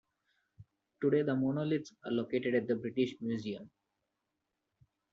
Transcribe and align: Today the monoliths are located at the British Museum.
Today 0.99 1.21
the 1.21 1.35
monoliths 1.35 1.93
are 2.03 2.09
located 2.11 2.55
at 2.55 2.65
the 2.67 2.73
British 2.73 3.13
Museum. 3.21 3.69